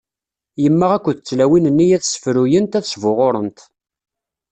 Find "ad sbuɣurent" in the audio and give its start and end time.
2.79-3.59